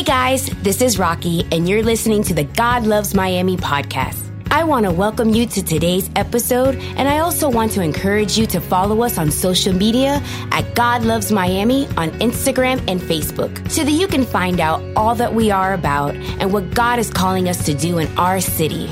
[0.00, 4.32] Hey guys, this is Rocky, and you're listening to the God Loves Miami podcast.
[4.50, 8.46] I want to welcome you to today's episode, and I also want to encourage you
[8.46, 13.84] to follow us on social media at God Loves Miami on Instagram and Facebook so
[13.84, 17.50] that you can find out all that we are about and what God is calling
[17.50, 18.88] us to do in our city.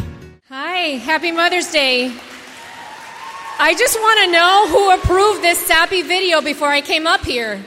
[0.50, 2.14] Hi, happy Mother's Day.
[3.58, 7.64] I just want to know who approved this sappy video before I came up here.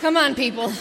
[0.00, 0.72] Come on, people.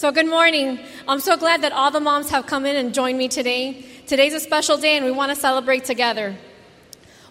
[0.00, 0.80] So, good morning.
[1.06, 3.84] I'm so glad that all the moms have come in and joined me today.
[4.06, 6.38] Today's a special day and we want to celebrate together.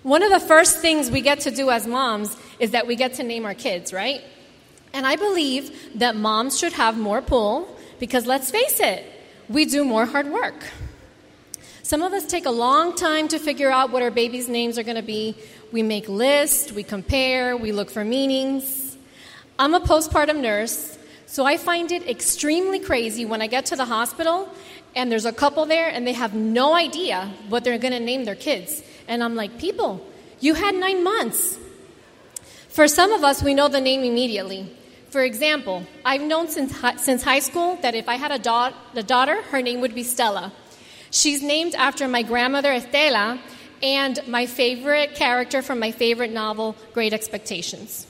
[0.04, 3.16] One of the first things we get to do as moms is that we get
[3.16, 4.22] to name our kids, right?
[4.94, 9.04] And I believe that moms should have more pull because let's face it,
[9.50, 10.64] we do more hard work.
[11.82, 14.84] Some of us take a long time to figure out what our babies' names are
[14.84, 15.36] going to be.
[15.72, 18.96] We make lists, we compare, we look for meanings.
[19.58, 20.99] I'm a postpartum nurse,
[21.30, 24.50] so I find it extremely crazy when I get to the hospital
[24.96, 28.26] and there's a couple there and they have no idea what they're going to name
[28.26, 28.82] their kids.
[29.08, 30.04] And I'm like, people,
[30.40, 31.60] you had nine months.
[32.70, 34.76] For some of us, we know the name immediately.
[35.12, 39.04] For example, I've known since, since high school that if I had a, da- a
[39.04, 40.52] daughter, her name would be Stella.
[41.12, 43.40] She's named after my grandmother Estela
[43.84, 48.08] and my favorite character from my favorite novel, Great Expectations.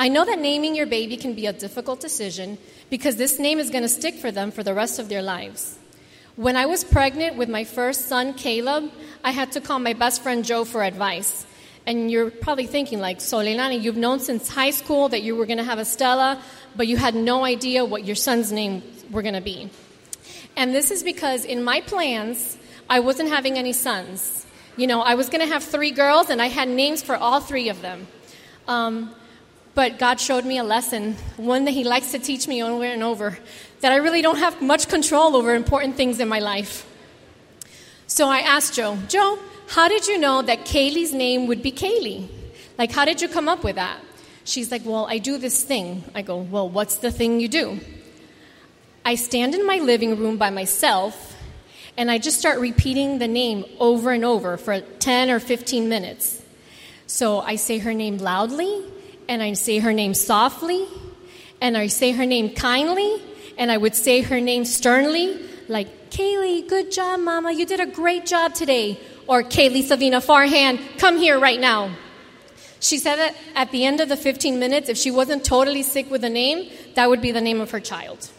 [0.00, 2.56] I know that naming your baby can be a difficult decision
[2.88, 5.76] because this name is going to stick for them for the rest of their lives.
[6.36, 8.92] When I was pregnant with my first son, Caleb,
[9.24, 11.44] I had to call my best friend Joe for advice.
[11.84, 15.46] And you're probably thinking, like, so Leilani, you've known since high school that you were
[15.46, 16.40] going to have a Stella,
[16.76, 19.68] but you had no idea what your son's name were going to be.
[20.56, 22.56] And this is because in my plans,
[22.88, 24.46] I wasn't having any sons.
[24.76, 27.40] You know, I was going to have three girls, and I had names for all
[27.40, 28.06] three of them.
[28.68, 29.12] Um,
[29.78, 33.00] but God showed me a lesson, one that He likes to teach me over and
[33.00, 33.38] over,
[33.80, 36.84] that I really don't have much control over important things in my life.
[38.08, 42.26] So I asked Joe, Joe, how did you know that Kaylee's name would be Kaylee?
[42.76, 44.00] Like, how did you come up with that?
[44.42, 46.02] She's like, Well, I do this thing.
[46.12, 47.78] I go, Well, what's the thing you do?
[49.04, 51.36] I stand in my living room by myself
[51.96, 56.42] and I just start repeating the name over and over for 10 or 15 minutes.
[57.06, 58.97] So I say her name loudly
[59.28, 60.86] and I say her name softly,
[61.60, 63.22] and I say her name kindly,
[63.58, 67.86] and I would say her name sternly, like, Kaylee, good job, Mama, you did a
[67.86, 68.98] great job today.
[69.26, 71.94] Or Kaylee Savina Farhan, come here right now.
[72.80, 76.10] She said that at the end of the 15 minutes, if she wasn't totally sick
[76.10, 78.30] with a name, that would be the name of her child.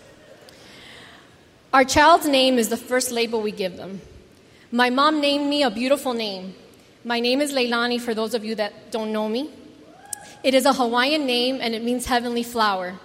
[1.71, 4.01] Our child's name is the first label we give them.
[4.71, 6.55] My mom named me a beautiful name.
[7.03, 9.51] My name is Leilani, for those of you that don't know me.
[10.43, 12.95] It is a Hawaiian name and it means heavenly flower.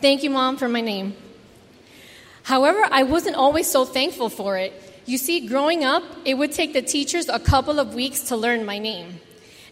[0.00, 1.16] Thank you, Mom, for my name.
[2.42, 4.72] However, I wasn't always so thankful for it.
[5.04, 8.64] You see, growing up, it would take the teachers a couple of weeks to learn
[8.64, 9.20] my name.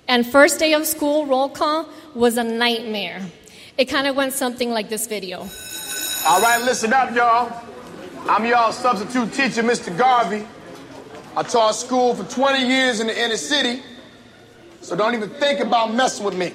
[0.08, 3.22] And first day of school roll call was a nightmare.
[3.78, 5.48] It kind of went something like this video.
[6.26, 7.52] All right, listen up, y'all.
[8.28, 9.96] I'm y'all substitute teacher, Mr.
[9.96, 10.46] Garvey.
[11.36, 13.82] I taught school for 20 years in the inner city,
[14.80, 16.52] so don't even think about messing with me.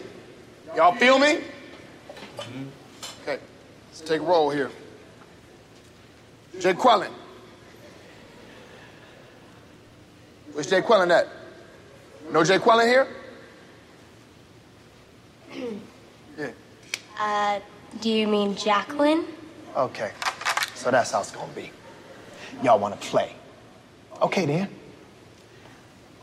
[0.75, 1.39] Y'all feel me?
[3.23, 3.39] Okay,
[3.87, 4.71] let's take a roll here.
[6.59, 7.11] Jay Quellen.
[10.53, 11.27] Where's Jay Quellen at?
[12.31, 13.07] No Jay Quellen here?
[16.37, 16.51] yeah.
[17.19, 17.59] Uh,
[18.01, 19.25] do you mean Jacqueline?
[19.75, 20.11] Okay,
[20.75, 21.71] so that's how it's gonna be.
[22.63, 23.33] Y'all wanna play?
[24.21, 24.69] Okay then.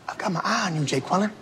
[0.08, 1.32] I've got my eye on you, Jay Quellen.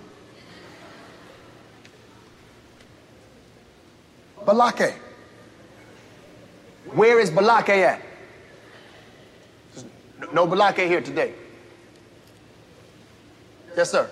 [4.44, 4.94] Balake.
[6.93, 8.00] Where is Balake at?
[10.32, 11.32] No Balake here today.
[13.77, 14.09] Yes, sir.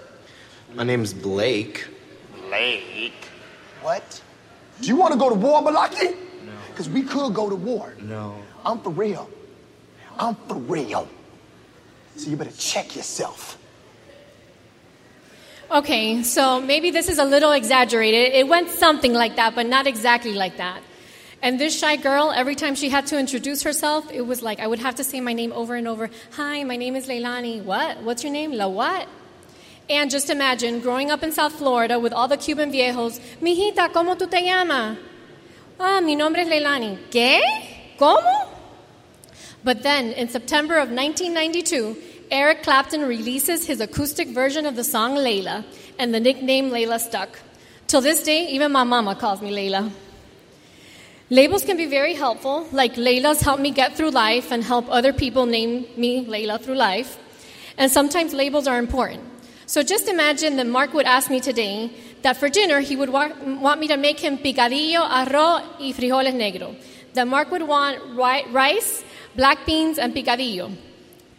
[0.75, 1.87] My name's Blake.
[2.47, 3.13] Blake?
[3.83, 4.23] What?
[4.81, 6.17] Do you want to go to war, Balake?
[6.45, 6.53] No.
[6.71, 7.95] Because we could go to war.
[8.01, 8.37] No.
[8.65, 9.29] I'm for real.
[10.19, 11.09] I'm for real.
[12.17, 13.59] So you better check yourself.
[15.73, 18.35] Okay, so maybe this is a little exaggerated.
[18.35, 20.83] It went something like that, but not exactly like that.
[21.41, 24.67] And this shy girl, every time she had to introduce herself, it was like I
[24.67, 26.11] would have to say my name over and over.
[26.33, 27.65] Hi, my name is Leilani.
[27.65, 28.03] What?
[28.03, 28.53] What's your name?
[28.53, 29.09] La what?
[29.89, 33.19] And just imagine growing up in South Florida with all the Cuban viejos.
[33.41, 34.99] Mijita, ¿cómo tú te llamas?
[35.81, 36.99] Ah, mi nombre es Leilani.
[37.11, 37.41] ¿Qué?
[37.99, 38.51] ¿Cómo?
[39.65, 45.17] But then, in September of 1992, Eric Clapton releases his acoustic version of the song
[45.17, 45.67] Layla,
[45.99, 47.39] and the nickname Layla stuck.
[47.87, 49.91] Till this day, even my mama calls me Layla.
[51.29, 55.13] Labels can be very helpful, like Layla's helped me get through life and help other
[55.13, 57.19] people name me Layla through life.
[57.77, 59.23] And sometimes labels are important.
[59.67, 61.91] So just imagine that Mark would ask me today
[62.23, 66.33] that for dinner he would wa- want me to make him picadillo, arroz y frijoles
[66.33, 66.77] negro.
[67.13, 69.05] That Mark would want ri- rice,
[69.37, 70.75] black beans, and picadillo.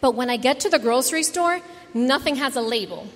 [0.04, 1.60] But when I get to the grocery store,
[1.94, 3.08] nothing has a label.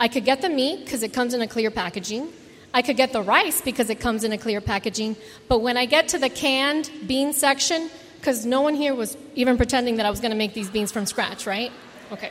[0.00, 2.32] I could get the meat because it comes in a clear packaging.
[2.74, 5.14] I could get the rice because it comes in a clear packaging.
[5.46, 7.88] But when I get to the canned bean section,
[8.18, 10.90] because no one here was even pretending that I was going to make these beans
[10.90, 11.70] from scratch, right?
[12.10, 12.30] Okay.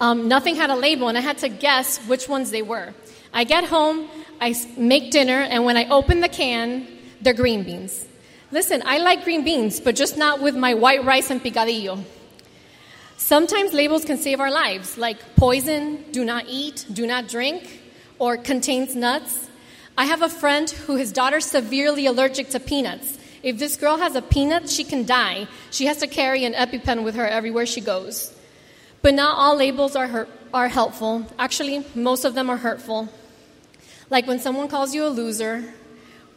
[0.00, 2.94] Um, nothing had a label, and I had to guess which ones they were.
[3.34, 4.08] I get home,
[4.40, 6.86] I make dinner, and when I open the can,
[7.20, 8.06] they're green beans.
[8.50, 12.02] Listen, I like green beans, but just not with my white rice and picadillo.
[13.18, 17.82] Sometimes labels can save our lives, like poison, do not eat, do not drink,
[18.20, 19.48] or contains nuts.
[19.98, 23.18] I have a friend who his daughter's severely allergic to peanuts.
[23.42, 25.48] If this girl has a peanut, she can die.
[25.72, 28.32] She has to carry an EpiPen with her everywhere she goes.
[29.02, 31.26] But not all labels are, hurt, are helpful.
[31.40, 33.08] Actually, most of them are hurtful.
[34.10, 35.64] Like when someone calls you a loser,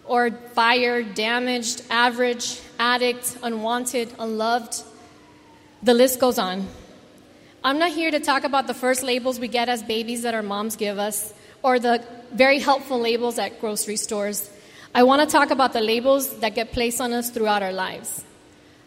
[0.04, 4.84] or fired, damaged, average, addict, unwanted, unloved.
[5.84, 6.68] The list goes on.
[7.64, 10.44] I'm not here to talk about the first labels we get as babies that our
[10.44, 11.34] moms give us,
[11.64, 14.48] or the very helpful labels at grocery stores.
[14.94, 18.24] I want to talk about the labels that get placed on us throughout our lives.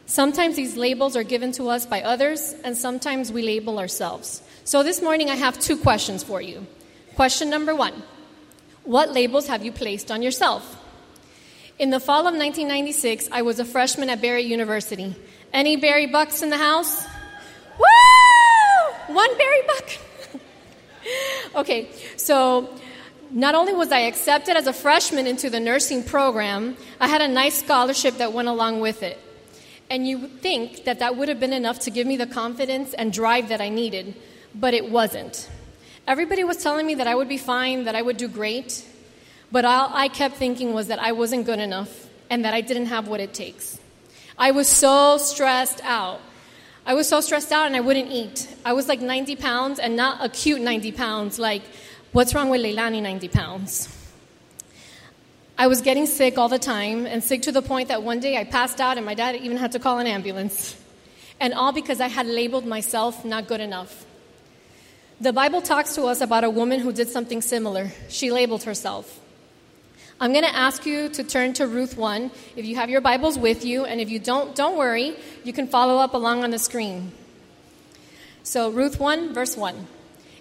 [0.06, 4.40] Sometimes these labels are given to us by others, and sometimes we label ourselves.
[4.62, 6.64] So this morning I have two questions for you.
[7.16, 8.04] Question number one
[8.84, 10.80] What labels have you placed on yourself?
[11.76, 15.16] In the fall of 1996, I was a freshman at Barry University.
[15.54, 17.06] Any Barry Bucs in the house?
[17.78, 19.14] Woo!
[19.14, 19.98] One Barry Buc.
[21.54, 22.68] okay, so
[23.30, 27.28] not only was I accepted as a freshman into the nursing program, I had a
[27.28, 29.16] nice scholarship that went along with it.
[29.88, 32.92] And you would think that that would have been enough to give me the confidence
[32.92, 34.16] and drive that I needed,
[34.56, 35.48] but it wasn't.
[36.08, 38.84] Everybody was telling me that I would be fine, that I would do great,
[39.52, 42.86] but all I kept thinking was that I wasn't good enough and that I didn't
[42.86, 43.78] have what it takes.
[44.38, 46.20] I was so stressed out.
[46.86, 48.48] I was so stressed out and I wouldn't eat.
[48.64, 51.62] I was like 90 pounds and not a cute 90 pounds, like,
[52.12, 53.88] what's wrong with Leilani 90 pounds?
[55.56, 58.36] I was getting sick all the time and sick to the point that one day
[58.36, 60.76] I passed out and my dad even had to call an ambulance.
[61.38, 64.04] And all because I had labeled myself not good enough.
[65.20, 67.92] The Bible talks to us about a woman who did something similar.
[68.08, 69.20] She labeled herself.
[70.20, 73.36] I'm going to ask you to turn to Ruth 1 if you have your Bibles
[73.36, 76.58] with you, and if you don't, don't worry, you can follow up along on the
[76.58, 77.12] screen.
[78.44, 79.86] So, Ruth 1, verse 1.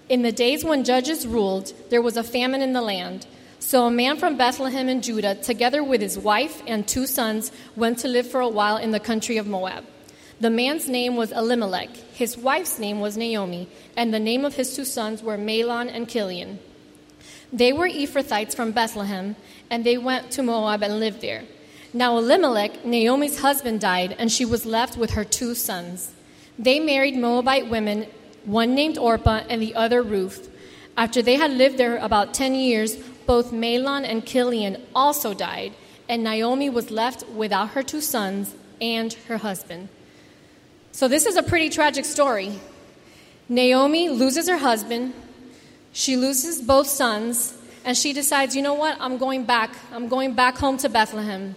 [0.10, 3.26] In the days when judges ruled, there was a famine in the land.
[3.58, 8.00] So a man from Bethlehem in Judah, together with his wife and two sons, went
[8.00, 9.86] to live for a while in the country of Moab.
[10.42, 14.76] The man's name was Elimelech, his wife's name was Naomi, and the name of his
[14.76, 16.60] two sons were Mahlon and Chilion.
[17.54, 19.36] They were Ephrathites from Bethlehem,
[19.70, 21.44] and they went to Moab and lived there.
[21.94, 26.12] Now Elimelech, Naomi's husband, died, and she was left with her two sons.
[26.58, 28.08] They married Moabite women,
[28.44, 30.50] one named Orpah and the other Ruth.
[30.98, 32.96] After they had lived there about ten years,
[33.28, 35.74] both Mahlon and Chilion also died,
[36.10, 39.90] and Naomi was left without her two sons and her husband.
[40.92, 42.60] So, this is a pretty tragic story.
[43.48, 45.14] Naomi loses her husband,
[45.94, 47.54] she loses both sons,
[47.86, 49.76] and she decides, you know what, I'm going back.
[49.92, 51.56] I'm going back home to Bethlehem.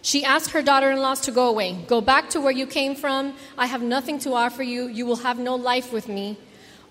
[0.00, 1.72] She asks her daughter in laws to go away.
[1.88, 3.34] Go back to where you came from.
[3.58, 4.86] I have nothing to offer you.
[4.86, 6.38] You will have no life with me.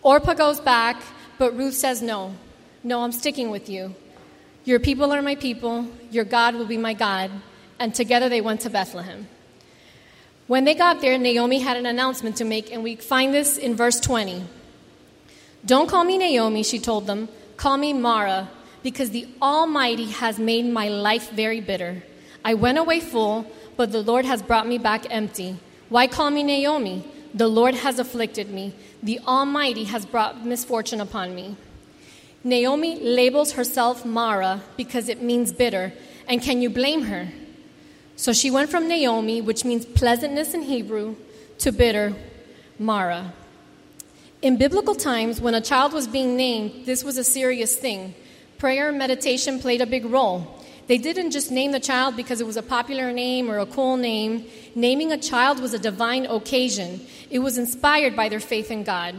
[0.03, 1.01] Orpah goes back,
[1.37, 2.35] but Ruth says, No,
[2.83, 3.95] no, I'm sticking with you.
[4.65, 7.31] Your people are my people, your God will be my God.
[7.79, 9.27] And together they went to Bethlehem.
[10.47, 13.75] When they got there, Naomi had an announcement to make, and we find this in
[13.75, 14.43] verse 20.
[15.67, 17.27] Don't call me Naomi, she told them.
[17.57, 18.49] Call me Mara,
[18.83, 22.03] because the Almighty has made my life very bitter.
[22.45, 23.45] I went away full,
[23.75, 25.57] but the Lord has brought me back empty.
[25.89, 27.03] Why call me Naomi?
[27.33, 28.75] The Lord has afflicted me.
[29.03, 31.57] The Almighty has brought misfortune upon me.
[32.45, 35.91] Naomi labels herself Mara because it means bitter.
[36.29, 37.27] And can you blame her?
[38.15, 41.17] So she went from Naomi, which means pleasantness in Hebrew,
[41.59, 42.13] to bitter,
[42.79, 43.33] Mara.
[44.39, 48.13] In biblical times, when a child was being named, this was a serious thing.
[48.59, 50.63] Prayer and meditation played a big role.
[50.85, 53.97] They didn't just name the child because it was a popular name or a cool
[53.97, 54.45] name.
[54.75, 57.01] Naming a child was a divine occasion,
[57.31, 59.15] it was inspired by their faith in God.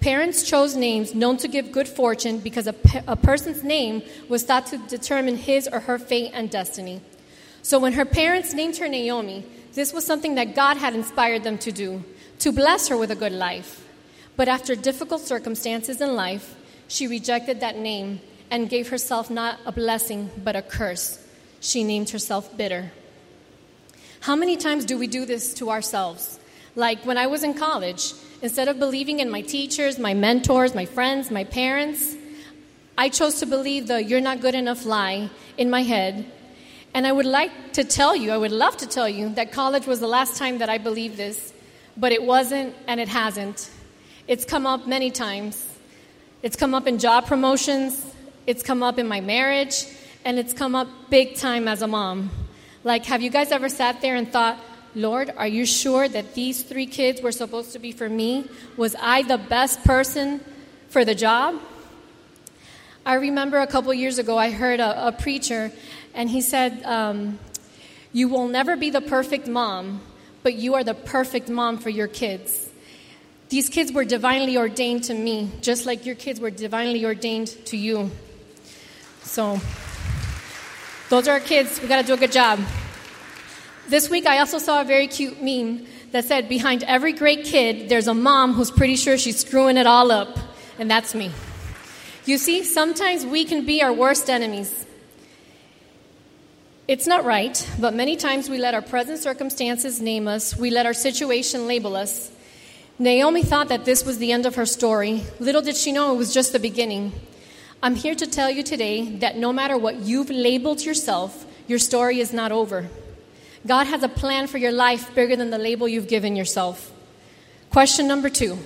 [0.00, 4.44] Parents chose names known to give good fortune because a, pe- a person's name was
[4.44, 7.00] thought to determine his or her fate and destiny.
[7.62, 11.58] So when her parents named her Naomi, this was something that God had inspired them
[11.58, 12.02] to do,
[12.40, 13.83] to bless her with a good life.
[14.36, 16.56] But after difficult circumstances in life,
[16.88, 21.24] she rejected that name and gave herself not a blessing, but a curse.
[21.60, 22.92] She named herself bitter.
[24.20, 26.38] How many times do we do this to ourselves?
[26.76, 28.12] Like when I was in college,
[28.42, 32.16] instead of believing in my teachers, my mentors, my friends, my parents,
[32.96, 36.24] I chose to believe the you're not good enough lie in my head.
[36.92, 39.86] And I would like to tell you, I would love to tell you that college
[39.86, 41.52] was the last time that I believed this,
[41.96, 43.70] but it wasn't and it hasn't.
[44.26, 45.68] It's come up many times.
[46.42, 48.04] It's come up in job promotions,
[48.46, 49.86] it's come up in my marriage,
[50.24, 52.30] and it's come up big time as a mom.
[52.84, 54.58] Like, have you guys ever sat there and thought,
[54.94, 58.48] Lord, are you sure that these three kids were supposed to be for me?
[58.78, 60.40] Was I the best person
[60.88, 61.60] for the job?
[63.04, 65.70] I remember a couple years ago, I heard a, a preacher,
[66.14, 67.38] and he said, um,
[68.12, 70.00] You will never be the perfect mom,
[70.42, 72.70] but you are the perfect mom for your kids.
[73.54, 77.76] These kids were divinely ordained to me, just like your kids were divinely ordained to
[77.76, 78.10] you.
[79.22, 79.60] So,
[81.08, 81.80] those are our kids.
[81.80, 82.58] We got to do a good job.
[83.88, 87.88] This week, I also saw a very cute meme that said, Behind every great kid,
[87.88, 90.36] there's a mom who's pretty sure she's screwing it all up.
[90.80, 91.30] And that's me.
[92.24, 94.84] You see, sometimes we can be our worst enemies.
[96.88, 100.86] It's not right, but many times we let our present circumstances name us, we let
[100.86, 102.32] our situation label us.
[102.98, 105.24] Naomi thought that this was the end of her story.
[105.40, 107.12] Little did she know it was just the beginning.
[107.82, 112.20] I'm here to tell you today that no matter what you've labeled yourself, your story
[112.20, 112.88] is not over.
[113.66, 116.92] God has a plan for your life bigger than the label you've given yourself.
[117.70, 118.58] Question number two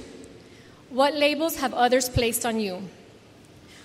[0.91, 2.83] What labels have others placed on you?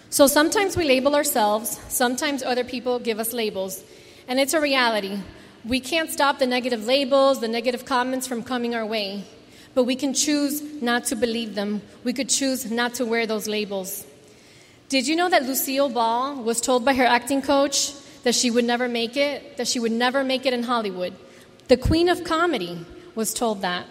[0.10, 3.82] So sometimes we label ourselves, sometimes other people give us labels,
[4.28, 5.20] and it's a reality.
[5.64, 9.24] We can't stop the negative labels, the negative comments from coming our way,
[9.74, 11.82] but we can choose not to believe them.
[12.04, 14.06] We could choose not to wear those labels.
[14.90, 18.66] Did you know that Lucille Ball was told by her acting coach that she would
[18.66, 21.14] never make it, that she would never make it in Hollywood?
[21.68, 23.86] The queen of comedy was told that.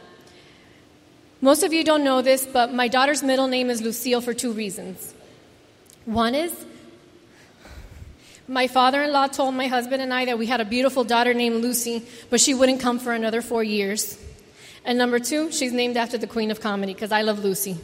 [1.41, 4.53] Most of you don't know this, but my daughter's middle name is Lucille for two
[4.53, 5.13] reasons.
[6.05, 6.53] One is
[8.49, 11.33] my father in law told my husband and I that we had a beautiful daughter
[11.33, 14.19] named Lucy, but she wouldn't come for another four years.
[14.85, 17.79] And number two, she's named after the Queen of Comedy because I love Lucy.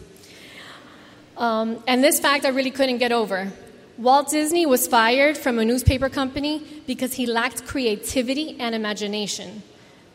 [1.37, 3.53] Um, and this fact I really couldn't get over.
[3.97, 9.63] Walt Disney was fired from a newspaper company because he lacked creativity and imagination.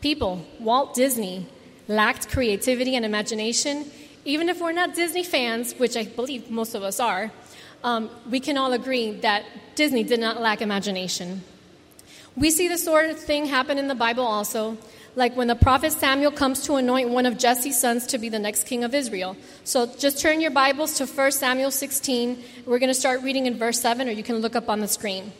[0.00, 1.46] People, Walt Disney
[1.88, 3.90] lacked creativity and imagination.
[4.26, 7.30] Even if we're not Disney fans, which I believe most of us are,
[7.82, 11.42] um, we can all agree that Disney did not lack imagination.
[12.36, 14.76] We see this sort of thing happen in the Bible also,
[15.16, 18.38] like when the prophet Samuel comes to anoint one of Jesse's sons to be the
[18.38, 19.36] next king of Israel.
[19.62, 22.42] So just turn your Bibles to 1 Samuel 16.
[22.66, 24.88] We're going to start reading in verse 7, or you can look up on the
[24.88, 25.32] screen.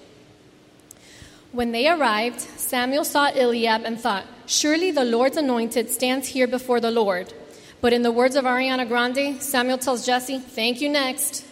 [1.50, 6.80] When they arrived, Samuel saw Eliab and thought, Surely the Lord's anointed stands here before
[6.80, 7.32] the Lord.
[7.80, 11.44] But in the words of Ariana Grande, Samuel tells Jesse, Thank you next.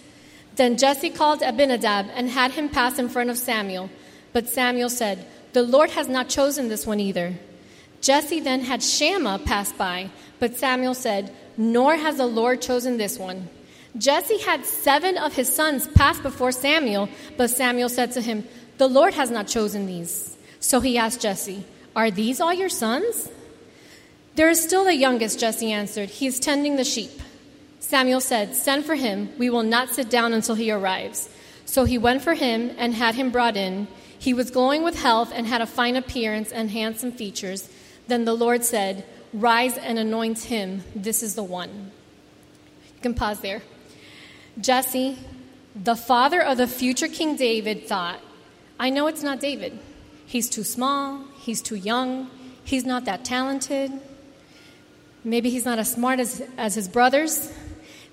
[0.57, 3.91] Then Jesse called Abinadab and had him pass in front of Samuel.
[4.33, 7.35] But Samuel said, The Lord has not chosen this one either.
[8.03, 13.19] Jesse then had Shammah pass by, but Samuel said, Nor has the Lord chosen this
[13.19, 13.49] one.
[13.97, 18.45] Jesse had seven of his sons pass before Samuel, but Samuel said to him,
[18.79, 20.37] The Lord has not chosen these.
[20.61, 23.29] So he asked Jesse, Are these all your sons?
[24.35, 26.09] There is still the youngest, Jesse answered.
[26.09, 27.11] He is tending the sheep.
[27.81, 29.29] Samuel said, Send for him.
[29.39, 31.29] We will not sit down until he arrives.
[31.67, 33.87] So he went for him and had him brought in.
[34.19, 37.69] He was glowing with health and had a fine appearance and handsome features.
[38.09, 40.85] Then the Lord said, Rise and anoint him.
[40.95, 41.91] This is the one.
[42.97, 43.63] You can pause there.
[44.61, 45.17] Jesse,
[45.75, 48.21] the father of the future King David, thought,
[48.79, 49.79] I know it's not David.
[50.27, 52.31] He's too small, he's too young,
[52.65, 53.93] he's not that talented.
[55.25, 57.53] Maybe he's not as smart as, as his brothers.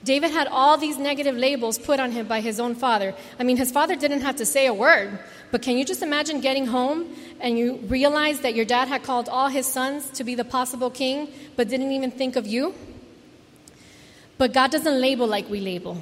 [0.03, 3.13] David had all these negative labels put on him by his own father.
[3.37, 5.19] I mean, his father didn't have to say a word,
[5.51, 9.27] but can you just imagine getting home and you realize that your dad had called
[9.27, 11.27] all his sons to be the possible king,
[11.57, 12.73] but didn't even think of you?
[14.37, 15.97] But God doesn't label like we label.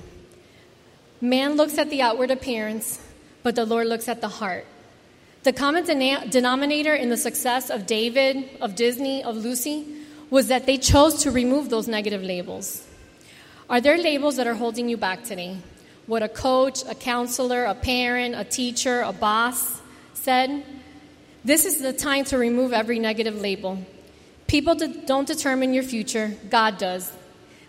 [1.19, 3.01] Man looks at the outward appearance,
[3.41, 4.67] but the Lord looks at the heart.
[5.41, 9.87] The common denominator in the success of David, of Disney, of Lucy
[10.29, 12.85] was that they chose to remove those negative labels.
[13.69, 15.57] Are there labels that are holding you back today?
[16.05, 19.81] What a coach, a counselor, a parent, a teacher, a boss
[20.13, 20.63] said?
[21.43, 23.79] This is the time to remove every negative label.
[24.47, 27.11] People don't determine your future, God does.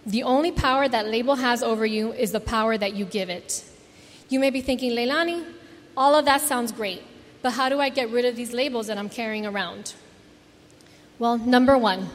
[0.06, 3.64] The only power that label has over you is the power that you give it.
[4.28, 5.44] You may be thinking, Leilani,
[5.96, 7.02] all of that sounds great,
[7.42, 9.94] but how do I get rid of these labels that I'm carrying around?
[11.18, 12.08] Well, number one,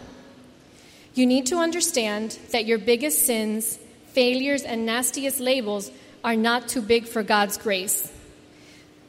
[1.13, 3.77] you need to understand that your biggest sins,
[4.08, 5.91] failures, and nastiest labels
[6.24, 8.12] are not too big for God's grace.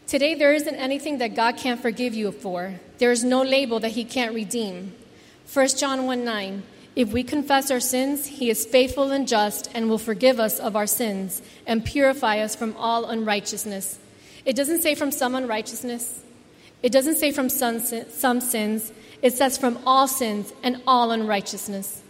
[0.07, 2.75] Today, there isn't anything that God can't forgive you for.
[2.99, 4.93] There is no label that He can't redeem.
[5.53, 6.63] 1 John 1 9.
[6.95, 10.77] If we confess our sins, He is faithful and just and will forgive us of
[10.77, 13.99] our sins and purify us from all unrighteousness.
[14.45, 16.21] It doesn't say from some unrighteousness,
[16.83, 18.93] it doesn't say from some, some sins,
[19.25, 22.03] it says from all sins and all unrighteousness.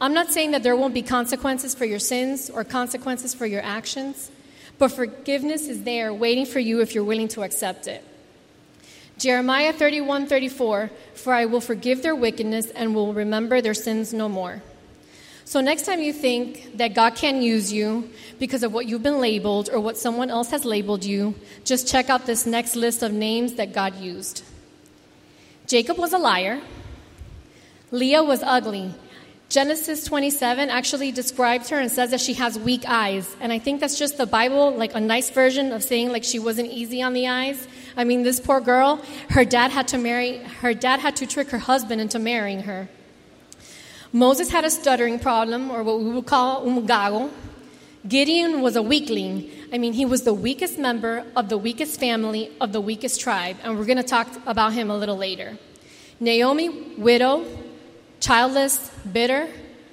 [0.00, 3.60] I'm not saying that there won't be consequences for your sins or consequences for your
[3.62, 4.30] actions,
[4.78, 8.02] but forgiveness is there waiting for you if you're willing to accept it.
[9.18, 14.30] Jeremiah 31 34, for I will forgive their wickedness and will remember their sins no
[14.30, 14.62] more.
[15.44, 19.20] So, next time you think that God can't use you because of what you've been
[19.20, 23.12] labeled or what someone else has labeled you, just check out this next list of
[23.12, 24.42] names that God used.
[25.66, 26.60] Jacob was a liar,
[27.90, 28.94] Leah was ugly.
[29.48, 33.36] Genesis 27 actually describes her and says that she has weak eyes.
[33.38, 36.38] And I think that's just the Bible, like a nice version of saying like she
[36.38, 37.68] wasn't easy on the eyes.
[37.94, 41.50] I mean, this poor girl, her dad had to marry, her dad had to trick
[41.50, 42.88] her husband into marrying her.
[44.10, 47.30] Moses had a stuttering problem, or what we would call un gago.
[48.06, 49.50] Gideon was a weakling.
[49.72, 53.56] I mean, he was the weakest member of the weakest family of the weakest tribe,
[53.62, 55.56] and we're going to talk about him a little later.
[56.18, 56.68] Naomi,
[56.98, 57.44] widow,
[58.20, 59.48] childless, bitter.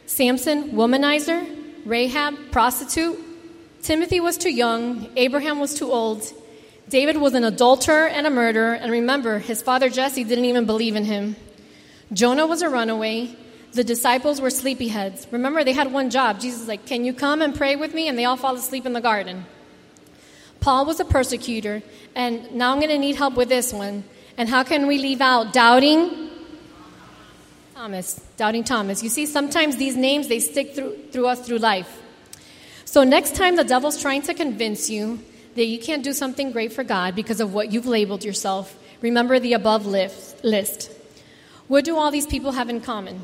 [0.08, 1.46] Samson, womanizer.
[1.86, 3.20] Rahab, prostitute.
[3.84, 5.10] Timothy was too young.
[5.16, 6.24] Abraham was too old.
[6.90, 10.96] David was an adulterer and a murderer, and remember, his father Jesse didn't even believe
[10.96, 11.36] in him.
[12.12, 13.36] Jonah was a runaway.
[13.74, 15.32] The disciples were sleepyheads.
[15.32, 16.40] Remember, they had one job.
[16.40, 18.08] Jesus was like, Can you come and pray with me?
[18.08, 19.46] And they all fall asleep in the garden.
[20.60, 21.82] Paul was a persecutor,
[22.16, 24.04] and now I'm going to need help with this one.
[24.38, 26.30] And how can we leave out doubting?
[27.76, 29.02] Thomas, doubting Thomas.
[29.04, 32.02] You see, sometimes these names they stick through, through us through life.
[32.84, 35.20] So next time the devil's trying to convince you
[35.56, 39.40] that you can't do something great for God because of what you've labeled yourself, remember
[39.40, 40.92] the above list.
[41.68, 43.22] What do all these people have in common?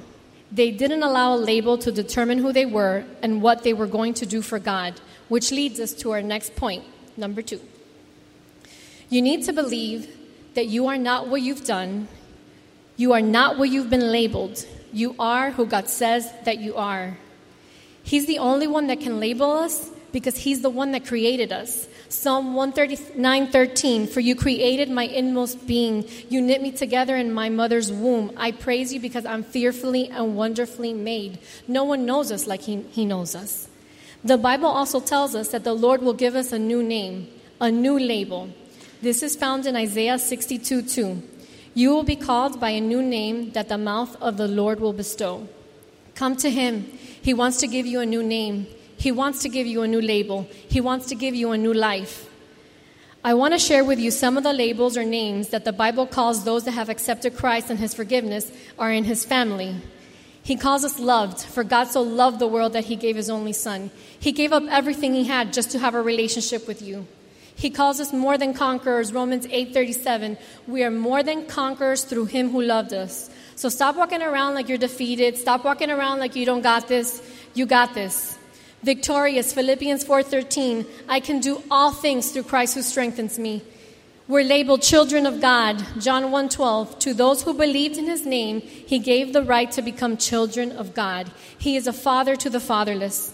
[0.52, 4.14] They didn't allow a label to determine who they were and what they were going
[4.16, 6.84] to do for God, which leads us to our next point,
[7.18, 7.62] number two.
[9.10, 10.16] You need to believe
[10.54, 12.08] that you are not what you've done,
[12.98, 14.66] you are not what you've been labeled.
[14.94, 17.18] You are who God says that you are.
[18.04, 21.88] He's the only one that can label us because He's the one that created us.
[22.10, 26.06] Psalm 139:13 For you created my inmost being.
[26.30, 28.32] You knit me together in my mother's womb.
[28.38, 31.40] I praise you because I'm fearfully and wonderfully made.
[31.68, 33.68] No one knows us like he, he knows us.
[34.24, 37.28] The Bible also tells us that the Lord will give us a new name
[37.60, 38.50] a new label.
[39.02, 41.22] This is found in Isaiah 62:2
[41.74, 44.94] You will be called by a new name that the mouth of the Lord will
[44.94, 45.48] bestow.
[46.16, 46.86] Come to him.
[47.22, 50.02] He wants to give you a new name he wants to give you a new
[50.02, 52.30] label, He wants to give you a new life.
[53.24, 56.06] I want to share with you some of the labels or names that the Bible
[56.06, 59.76] calls those that have accepted Christ and His forgiveness are in His family.
[60.44, 63.54] He calls us loved, for God so loved the world that He gave His only
[63.54, 63.90] Son.
[64.20, 67.08] He gave up everything He had just to have a relationship with you.
[67.56, 70.38] He calls us more than conquerors, Romans 8:37.
[70.68, 73.30] We are more than conquerors through him who loved us.
[73.56, 75.38] So stop walking around like you're defeated.
[75.38, 77.22] Stop walking around like you don't got this.
[77.54, 78.35] You got this
[78.86, 79.52] victorious.
[79.52, 83.64] Philippians 4.13 i can do all things through christ who strengthens me.
[84.28, 85.84] We're labeled children of god.
[86.00, 90.18] John 1.12 to those who believed in his name he gave the right to become
[90.18, 91.32] children of god.
[91.58, 93.34] He is a father to the fatherless.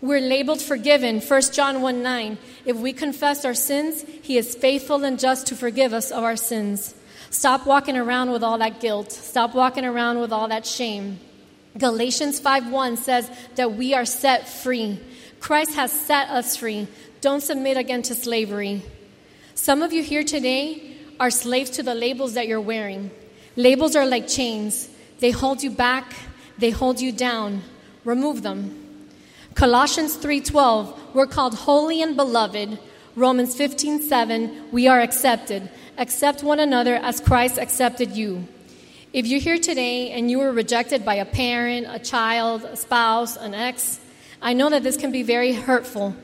[0.00, 1.20] We're labeled forgiven.
[1.20, 5.92] 1 john 1.9 if we confess our sins he is faithful and just to forgive
[5.92, 6.94] us of our sins.
[7.28, 9.12] Stop walking around with all that guilt.
[9.12, 11.18] Stop walking around with all that shame
[11.76, 14.98] Galatians 5:1 says that we are set free.
[15.40, 16.88] Christ has set us free.
[17.20, 18.82] Don't submit again to slavery.
[19.54, 23.10] Some of you here today are slaves to the labels that you're wearing.
[23.56, 24.88] Labels are like chains.
[25.18, 26.14] They hold you back,
[26.58, 27.62] they hold you down.
[28.04, 28.86] Remove them.
[29.54, 32.78] Colossians 3:12, we're called holy and beloved.
[33.16, 35.68] Romans 15:7, we are accepted.
[35.98, 38.46] Accept one another as Christ accepted you.
[39.10, 43.38] If you're here today and you were rejected by a parent, a child, a spouse,
[43.38, 43.98] an ex,
[44.42, 46.14] I know that this can be very hurtful,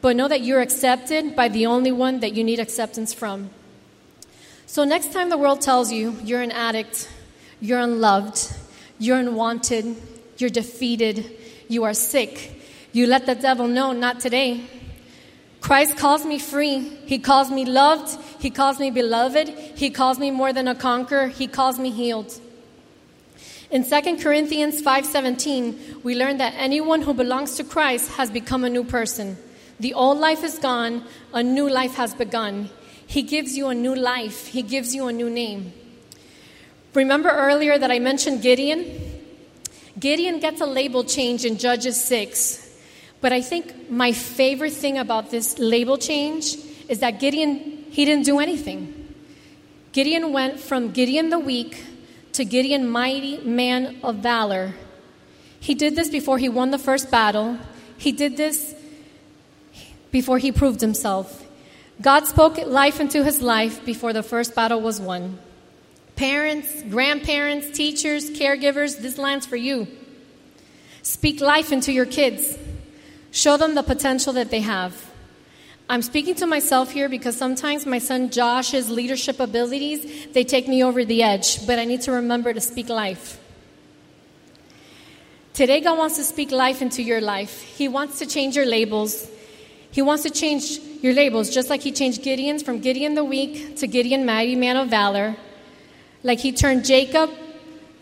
[0.00, 3.50] but know that you're accepted by the only one that you need acceptance from.
[4.66, 7.08] So, next time the world tells you you're an addict,
[7.60, 8.52] you're unloved,
[8.98, 9.94] you're unwanted,
[10.38, 11.24] you're defeated,
[11.68, 12.60] you are sick,
[12.92, 14.62] you let the devil know, not today.
[15.62, 16.80] Christ calls me free.
[17.06, 18.20] He calls me loved.
[18.40, 19.48] He calls me beloved.
[19.48, 21.28] He calls me more than a conqueror.
[21.28, 22.38] He calls me healed.
[23.70, 28.68] In 2 Corinthians 5:17, we learn that anyone who belongs to Christ has become a
[28.68, 29.38] new person.
[29.78, 32.68] The old life is gone, a new life has begun.
[33.06, 35.72] He gives you a new life, He gives you a new name.
[36.92, 38.84] Remember earlier that I mentioned Gideon?
[39.98, 42.61] Gideon gets a label change in Judges 6.
[43.22, 46.56] But I think my favorite thing about this label change
[46.88, 49.14] is that Gideon, he didn't do anything.
[49.92, 51.84] Gideon went from Gideon the weak
[52.32, 54.74] to Gideon mighty man of valor.
[55.60, 57.58] He did this before he won the first battle.
[57.96, 58.74] He did this
[60.10, 61.46] before he proved himself.
[62.00, 65.38] God spoke life into his life before the first battle was won.
[66.16, 69.86] Parents, grandparents, teachers, caregivers, this line's for you.
[71.02, 72.58] Speak life into your kids.
[73.32, 75.10] Show them the potential that they have.
[75.88, 80.84] I'm speaking to myself here because sometimes my son Josh's leadership abilities, they take me
[80.84, 83.40] over the edge, but I need to remember to speak life.
[85.54, 87.62] Today God wants to speak life into your life.
[87.62, 89.28] He wants to change your labels.
[89.90, 93.76] He wants to change your labels, just like he changed Gideon's from Gideon the weak
[93.78, 95.36] to Gideon mighty man of valor.
[96.22, 97.30] Like he turned Jacob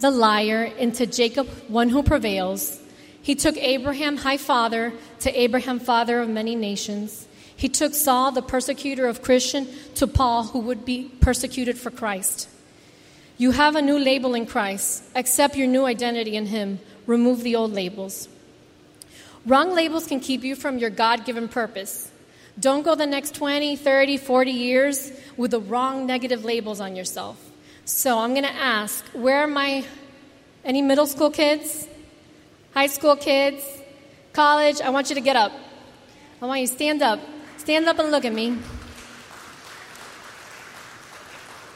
[0.00, 2.80] the liar into Jacob one who prevails.
[3.22, 7.26] He took Abraham high father to Abraham father of many nations.
[7.54, 12.48] He took Saul, the persecutor of Christian, to Paul, who would be persecuted for Christ.
[13.36, 15.02] You have a new label in Christ.
[15.14, 16.78] Accept your new identity in Him.
[17.06, 18.28] Remove the old labels.
[19.46, 22.10] Wrong labels can keep you from your God given purpose.
[22.58, 27.50] Don't go the next 20, 30, 40 years with the wrong negative labels on yourself.
[27.84, 29.84] So I'm going to ask where are my,
[30.64, 31.88] any middle school kids,
[32.74, 33.62] high school kids,
[34.32, 34.80] college?
[34.80, 35.52] I want you to get up.
[36.40, 37.20] I want you to stand up.
[37.58, 38.56] Stand up and look at me.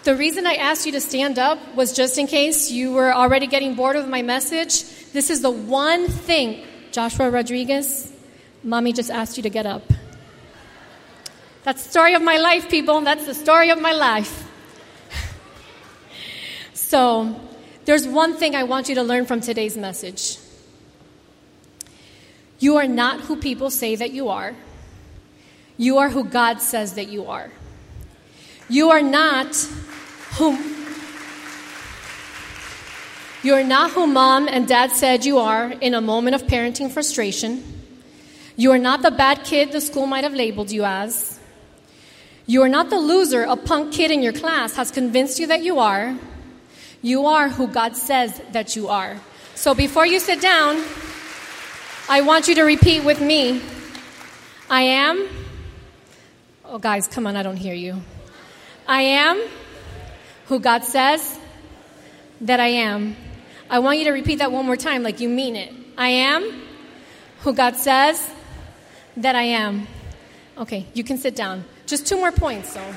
[0.05, 3.47] The reason I asked you to stand up was just in case you were already
[3.47, 4.85] getting bored of my message.
[5.13, 8.13] This is the one thing Joshua Rodriguez,
[8.63, 9.83] mommy just asked you to get up.
[11.65, 13.01] That's the story of my life, people.
[13.01, 14.47] That's the story of my life.
[16.75, 17.41] so,
[17.87, 20.37] there's one thing I want you to learn from today's message.
[22.65, 24.55] You are not who people say that you are.
[25.77, 27.51] You are who God says that you are.
[28.71, 29.55] You are not
[30.39, 30.57] whom
[33.43, 36.91] you are not who mom and dad said you are in a moment of parenting
[36.91, 37.63] frustration.
[38.57, 41.39] You are not the bad kid the school might have labeled you as.
[42.47, 45.63] You are not the loser a punk kid in your class has convinced you that
[45.63, 46.17] you are.
[47.03, 49.21] You are who God says that you are.
[49.55, 50.83] So before you sit down,
[52.07, 53.63] I want you to repeat with me
[54.69, 55.29] I am.
[56.65, 58.01] Oh, guys, come on, I don't hear you.
[58.87, 59.43] I am
[60.47, 61.39] who God says
[62.43, 63.17] that I am.
[63.71, 65.73] I want you to repeat that one more time like you mean it.
[65.97, 66.63] I am
[67.41, 68.31] who God says
[69.17, 69.87] that I am.
[70.59, 71.65] Okay, you can sit down.
[71.87, 72.95] Just two more points, though.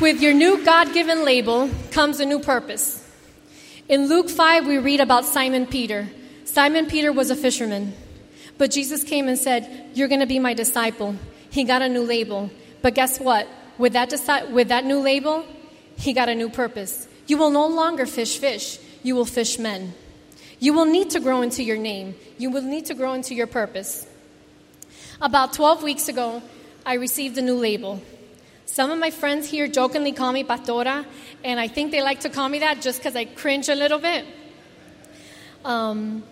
[0.00, 3.00] With your new God given label comes a new purpose.
[3.88, 6.08] In Luke 5, we read about Simon Peter.
[6.54, 7.92] Simon Peter was a fisherman,
[8.58, 11.16] but Jesus came and said, You're going to be my disciple.
[11.50, 12.48] He got a new label.
[12.80, 13.48] But guess what?
[13.76, 15.44] With that, deci- with that new label,
[15.96, 17.08] he got a new purpose.
[17.26, 19.94] You will no longer fish fish, you will fish men.
[20.60, 23.48] You will need to grow into your name, you will need to grow into your
[23.48, 24.06] purpose.
[25.20, 26.40] About 12 weeks ago,
[26.86, 28.00] I received a new label.
[28.64, 31.04] Some of my friends here jokingly call me Pastora,
[31.42, 33.98] and I think they like to call me that just because I cringe a little
[33.98, 34.24] bit.
[35.64, 36.22] Um,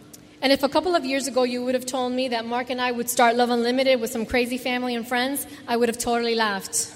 [0.42, 2.80] and if a couple of years ago you would have told me that Mark and
[2.80, 6.34] I would start Love Unlimited with some crazy family and friends, I would have totally
[6.34, 6.92] laughed.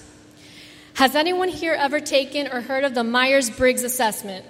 [0.94, 4.44] Has anyone here ever taken or heard of the Myers Briggs assessment?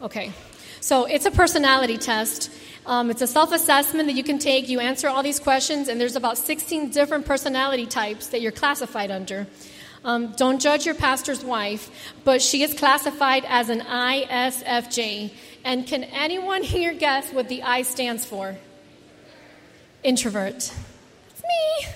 [0.00, 0.32] Okay.
[0.80, 2.50] So it's a personality test.
[2.86, 4.68] Um, it's a self assessment that you can take.
[4.68, 9.10] You answer all these questions, and there's about 16 different personality types that you're classified
[9.10, 9.46] under.
[10.04, 15.32] Um, don't judge your pastor's wife, but she is classified as an ISFJ.
[15.64, 18.56] And can anyone here guess what the I stands for?
[20.02, 20.56] Introvert.
[20.56, 21.86] It's me.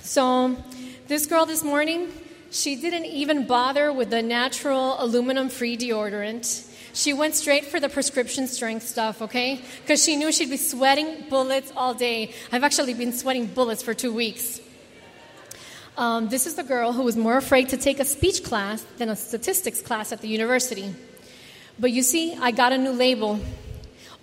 [0.00, 0.56] So
[1.08, 2.12] this girl this morning,
[2.52, 6.70] she didn't even bother with the natural aluminum free deodorant.
[6.92, 9.60] She went straight for the prescription strength stuff, okay?
[9.80, 12.32] Because she knew she'd be sweating bullets all day.
[12.52, 14.60] I've actually been sweating bullets for two weeks.
[15.98, 19.08] Um, this is the girl who was more afraid to take a speech class than
[19.08, 20.94] a statistics class at the university.
[21.78, 23.40] But you see, I got a new label,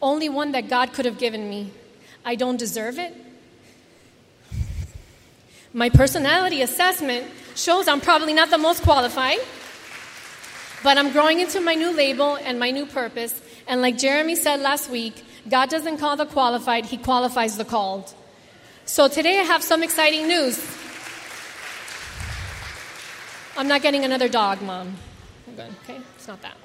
[0.02, 1.72] only one that God could have given me.
[2.24, 3.14] I don't deserve it.
[5.74, 9.40] My personality assessment shows I'm probably not the most qualified,
[10.84, 13.40] but I'm growing into my new label and my new purpose.
[13.68, 18.14] And like Jeremy said last week, God doesn't call the qualified, He qualifies the called.
[18.86, 20.60] So today I have some exciting news.
[23.58, 24.96] I'm not getting another dog, Mom.
[25.54, 26.00] Okay?
[26.16, 26.56] It's not that.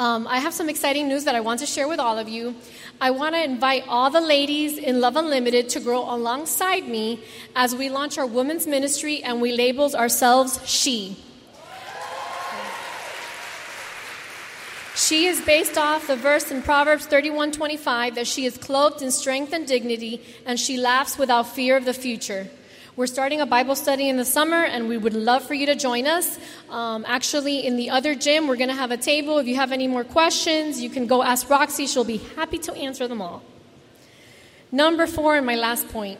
[0.00, 2.54] Um, I have some exciting news that I want to share with all of you.
[3.02, 7.22] I want to invite all the ladies in Love Unlimited to grow alongside me
[7.54, 11.18] as we launch our women's ministry and we label ourselves She.
[14.96, 19.52] She is based off the verse in Proverbs 31:25 that she is clothed in strength
[19.52, 22.48] and dignity and she laughs without fear of the future.
[22.96, 25.76] We're starting a Bible study in the summer, and we would love for you to
[25.76, 26.38] join us.
[26.68, 29.38] Um, actually, in the other gym, we're going to have a table.
[29.38, 31.86] If you have any more questions, you can go ask Roxy.
[31.86, 33.44] She'll be happy to answer them all.
[34.72, 36.18] Number four, and my last point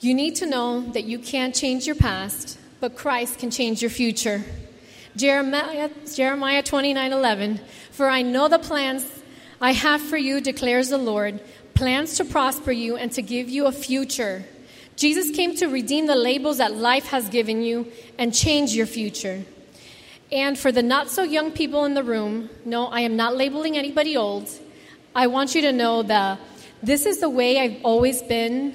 [0.00, 3.90] you need to know that you can't change your past, but Christ can change your
[3.90, 4.42] future.
[5.14, 7.60] Jeremiah, Jeremiah 29 11.
[7.90, 9.06] For I know the plans
[9.60, 11.40] I have for you, declares the Lord
[11.74, 14.44] plans to prosper you and to give you a future.
[15.00, 19.42] Jesus came to redeem the labels that life has given you and change your future.
[20.30, 23.78] And for the not so young people in the room, no, I am not labeling
[23.78, 24.50] anybody old.
[25.14, 26.38] I want you to know that
[26.82, 28.74] this is the way I've always been.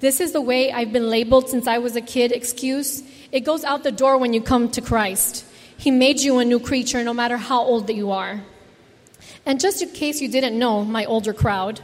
[0.00, 2.30] This is the way I've been labeled since I was a kid.
[2.30, 3.02] Excuse.
[3.32, 5.46] It goes out the door when you come to Christ.
[5.78, 8.42] He made you a new creature no matter how old that you are.
[9.46, 11.80] And just in case you didn't know, my older crowd,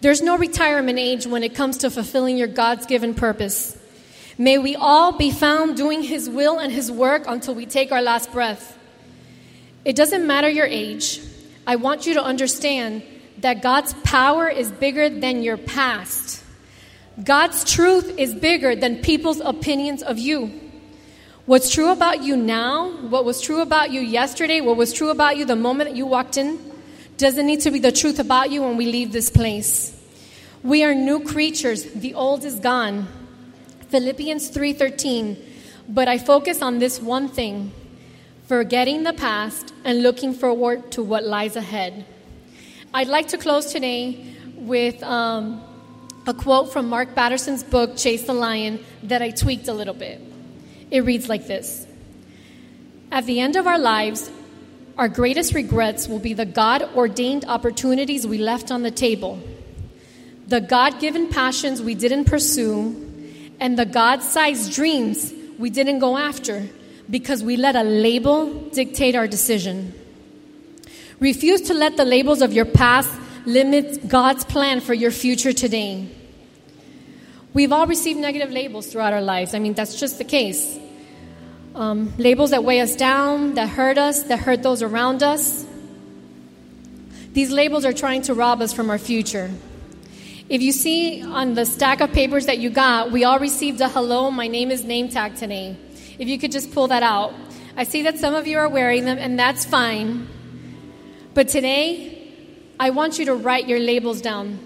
[0.00, 3.78] there's no retirement age when it comes to fulfilling your God's given purpose.
[4.38, 8.02] May we all be found doing His will and His work until we take our
[8.02, 8.76] last breath.
[9.84, 11.20] It doesn't matter your age.
[11.66, 13.02] I want you to understand
[13.38, 16.44] that God's power is bigger than your past.
[17.22, 20.60] God's truth is bigger than people's opinions of you.
[21.46, 25.36] What's true about you now, what was true about you yesterday, what was true about
[25.36, 26.58] you the moment that you walked in,
[27.18, 29.94] doesn't need to be the truth about you when we leave this place.
[30.62, 31.84] We are new creatures.
[31.84, 33.08] The old is gone.
[33.88, 35.36] Philippians 3:13.
[35.88, 37.72] But I focus on this one thing,
[38.46, 42.04] forgetting the past and looking forward to what lies ahead.
[42.92, 45.62] I'd like to close today with um,
[46.26, 50.20] a quote from Mark Batterson's book, Chase the Lion, that I tweaked a little bit.
[50.90, 51.86] It reads like this
[53.12, 54.30] At the end of our lives,
[54.98, 59.38] our greatest regrets will be the God ordained opportunities we left on the table,
[60.48, 63.02] the God given passions we didn't pursue,
[63.60, 66.66] and the God sized dreams we didn't go after
[67.10, 69.94] because we let a label dictate our decision.
[71.20, 73.10] Refuse to let the labels of your past
[73.44, 76.08] limit God's plan for your future today.
[77.54, 79.54] We've all received negative labels throughout our lives.
[79.54, 80.78] I mean, that's just the case
[81.76, 85.66] um, labels that weigh us down, that hurt us, that hurt those around us.
[87.32, 89.50] These labels are trying to rob us from our future.
[90.48, 93.88] If you see on the stack of papers that you got, we all received a
[93.90, 95.76] hello, my name is name tag today.
[96.18, 97.34] If you could just pull that out.
[97.76, 100.28] I see that some of you are wearing them, and that's fine.
[101.34, 102.32] But today,
[102.80, 104.58] I want you to write your labels down.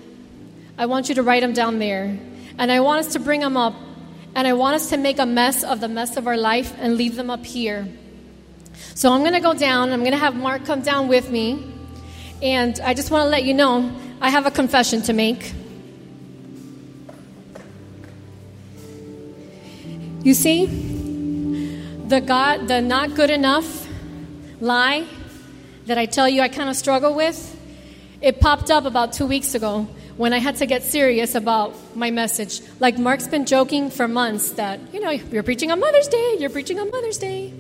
[0.79, 2.17] I want you to write them down there.
[2.57, 3.75] And I want us to bring them up
[4.35, 6.97] and I want us to make a mess of the mess of our life and
[6.97, 7.89] leave them up here.
[8.95, 9.93] So I'm going to go down.
[9.93, 11.65] I'm going to have Mark come down with me.
[12.43, 15.53] And I just want to let you know I have a confession to make.
[20.23, 20.67] You see,
[22.07, 23.89] the God, the not good enough
[24.61, 25.07] lie
[25.87, 27.57] that I tell you I kind of struggle with,
[28.21, 29.89] it popped up about two weeks ago
[30.21, 32.61] when I had to get serious about my message.
[32.79, 36.51] Like Mark's been joking for months that, you know, you're preaching on Mother's Day, you're
[36.51, 37.55] preaching on Mother's Day.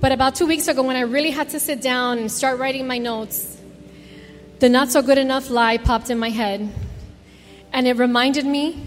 [0.00, 2.86] But about two weeks ago, when I really had to sit down and start writing
[2.86, 3.58] my notes,
[4.58, 6.66] the not so good enough lie popped in my head.
[7.74, 8.82] And it reminded me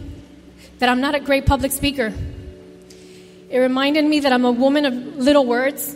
[0.80, 2.12] that I'm not a great public speaker.
[3.52, 5.96] It reminded me that I'm a woman of little words.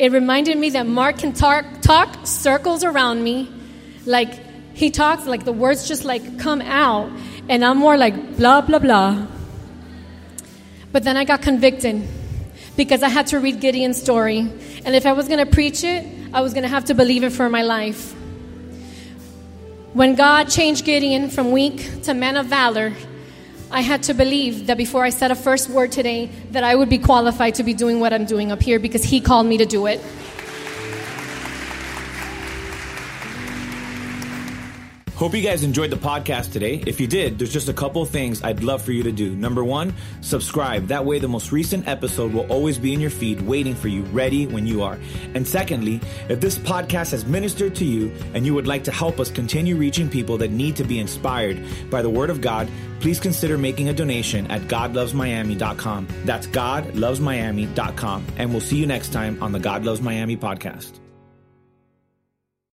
[0.00, 3.52] It reminded me that Mark can talk, talk circles around me
[4.06, 4.32] like
[4.74, 7.10] he talks like the words just like come out,
[7.48, 9.26] and I'm more like blah blah blah.
[10.92, 12.02] But then I got convicted
[12.76, 16.06] because I had to read Gideon's story, and if I was going to preach it,
[16.32, 18.14] I was going to have to believe it for my life.
[19.94, 22.92] When God changed Gideon from weak to man of valor,
[23.70, 26.88] I had to believe that before I said a first word today, that I would
[26.88, 29.66] be qualified to be doing what I'm doing up here because He called me to
[29.66, 30.00] do it.
[35.16, 36.82] Hope you guys enjoyed the podcast today.
[36.86, 39.34] If you did, there's just a couple things I'd love for you to do.
[39.34, 40.88] Number one, subscribe.
[40.88, 44.02] That way, the most recent episode will always be in your feed, waiting for you,
[44.02, 44.98] ready when you are.
[45.34, 49.18] And secondly, if this podcast has ministered to you and you would like to help
[49.18, 52.68] us continue reaching people that need to be inspired by the Word of God,
[53.00, 56.08] please consider making a donation at godlovesmiami.com.
[56.26, 58.26] That's godlovesmiami.com.
[58.36, 61.05] And we'll see you next time on the God Loves Miami podcast.